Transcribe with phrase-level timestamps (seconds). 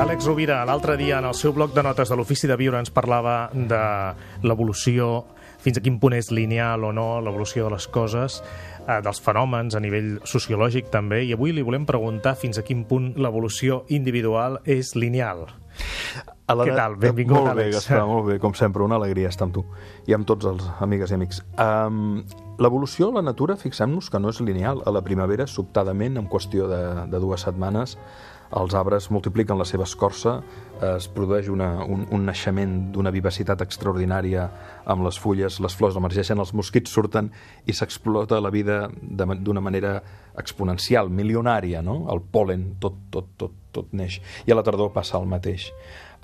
[0.00, 2.88] Àlex Rovira, l'altre dia en el seu bloc de notes de l'Ofici de Viure ens
[2.88, 3.80] parlava de
[4.48, 5.26] l'evolució,
[5.60, 8.38] fins a quin punt és lineal o no l'evolució de les coses,
[8.86, 12.86] eh, dels fenòmens a nivell sociològic també, i avui li volem preguntar fins a quin
[12.88, 15.50] punt l'evolució individual és lineal.
[16.48, 16.96] A la Què tal?
[16.96, 17.76] Benvingut, molt bé, Àlex.
[17.82, 19.66] Gaspar, molt bé, com sempre, una alegria estar amb tu
[20.08, 21.44] i amb tots els amigues i amics.
[21.60, 22.24] Um,
[22.60, 24.82] L'evolució a la natura, fixem-nos que no és lineal.
[24.84, 27.94] A la primavera, sobtadament, en qüestió de, de dues setmanes,
[28.56, 30.40] els arbres multipliquen la seva escorça,
[30.96, 34.46] es produeix una, un, un naixement d'una vivacitat extraordinària
[34.90, 37.30] amb les fulles, les flors emergeixen, els mosquits surten
[37.68, 39.98] i s'explota la vida d'una manera
[40.40, 42.02] exponencial, milionària, no?
[42.10, 44.20] El pol·len, tot, tot, tot, tot neix.
[44.46, 45.68] I a la tardor passa el mateix.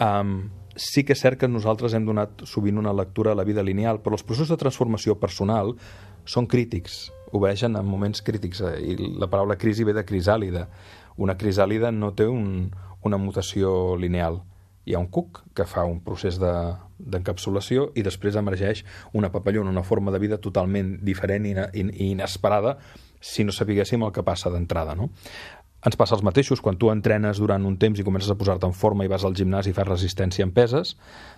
[0.00, 0.36] Um,
[0.76, 4.00] sí que és cert que nosaltres hem donat sovint una lectura a la vida lineal,
[4.02, 5.74] però els processos de transformació personal
[6.24, 10.68] són crítics, obeixen en moments crítics, eh, i la paraula crisi ve de crisàlida.
[11.16, 12.70] Una crisàlida no té un,
[13.02, 14.40] una mutació lineal.
[14.84, 19.70] Hi ha un cuc que fa un procés de- d'encapsulació i després emergeix una papallona,
[19.70, 22.76] una forma de vida totalment diferent i, ina- i, i inesperada
[23.20, 25.08] si no sapiguéssim el que passa d'entrada, no?
[25.84, 28.72] Ens passa els mateixos, quan tu entrenes durant un temps i comences a posar-te en
[28.72, 30.94] forma i vas al gimnàs i fas resistència en peses,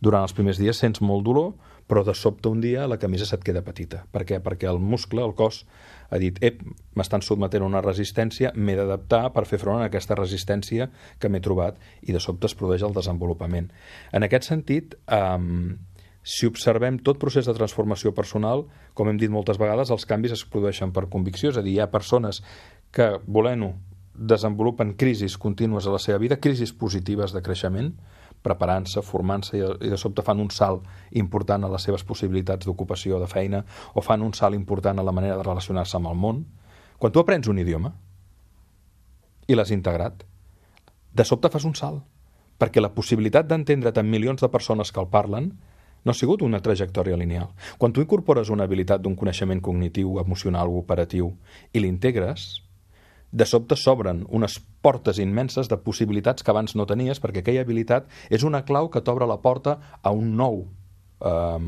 [0.00, 1.50] durant els primers dies sents molt dolor,
[1.86, 4.04] però de sobte un dia la camisa se't queda petita.
[4.12, 4.40] Per què?
[4.44, 5.64] Perquè el muscle, el cos,
[6.10, 6.62] ha dit, ep,
[6.98, 11.78] m'estan sotmetent una resistència, m'he d'adaptar per fer front a aquesta resistència que m'he trobat
[12.02, 13.70] i de sobte es produeix el desenvolupament.
[14.12, 15.76] En aquest sentit, um,
[16.22, 20.44] si observem tot procés de transformació personal, com hem dit moltes vegades, els canvis es
[20.44, 22.42] produeixen per convicció, és a dir, hi ha persones
[22.92, 23.72] que, volent-ho,
[24.20, 27.94] desenvolupen crisis contínues a la seva vida, crisis positives de creixement,
[28.42, 30.86] preparant-se, formant-se i, i de sobte fan un salt
[31.22, 35.12] important a les seves possibilitats d'ocupació, de feina, o fan un salt important a la
[35.12, 36.44] manera de relacionar-se amb el món.
[36.98, 37.94] Quan tu aprens un idioma
[39.48, 40.24] i l'has integrat,
[41.12, 42.04] de sobte fas un salt,
[42.60, 45.52] perquè la possibilitat d'entendre't amb milions de persones que el parlen
[46.04, 47.50] no ha sigut una trajectòria lineal.
[47.78, 51.34] Quan tu incorpores una habilitat d'un coneixement cognitiu, emocional o operatiu
[51.72, 52.62] i l'integres,
[53.30, 58.08] de sobte s'obren unes portes immenses de possibilitats que abans no tenies perquè aquella habilitat
[58.30, 60.64] és una clau que t'obre la porta a un nou
[61.20, 61.60] eh,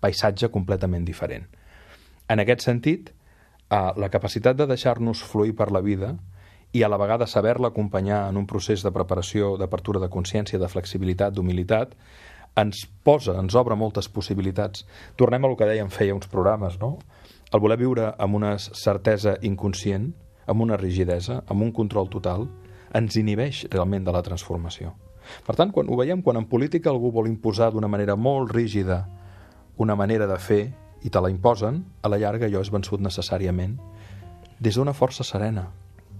[0.00, 1.46] paisatge completament diferent.
[2.28, 3.12] En aquest sentit,
[3.70, 6.16] eh, la capacitat de deixar-nos fluir per la vida
[6.72, 10.68] i a la vegada saber-la acompanyar en un procés de preparació, d'apertura de consciència, de
[10.68, 11.94] flexibilitat, d'humilitat,
[12.56, 14.84] ens posa, ens obre moltes possibilitats.
[15.16, 16.96] Tornem a el que dèiem feia uns programes, no?
[17.52, 20.10] El voler viure amb una certesa inconscient,
[20.46, 22.46] amb una rigidesa, amb un control total,
[22.94, 24.94] ens inhibeix realment de la transformació.
[25.46, 29.04] Per tant, quan ho veiem, quan en política algú vol imposar d'una manera molt rígida
[29.76, 30.62] una manera de fer
[31.04, 33.76] i te la imposen, a la llarga allò és vençut necessàriament
[34.58, 35.66] des d'una força serena.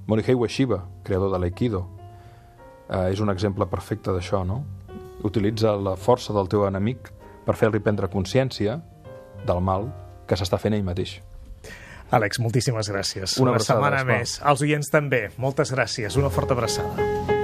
[0.06, 1.86] Morihei Ueshiba, creador de l'Aikido,
[2.88, 4.62] eh, és un exemple perfecte d'això, no?
[5.24, 7.10] Utilitza la força del teu enemic
[7.46, 8.80] per fer-li prendre consciència
[9.46, 9.88] del mal
[10.26, 11.20] que s'està fent ell mateix.
[12.14, 13.38] Àlex, moltíssimes gràcies.
[13.42, 14.38] Una Una setmana més.
[14.46, 15.26] Els oients també.
[15.42, 16.16] Moltes gràcies.
[16.20, 17.35] Una forta abraçada.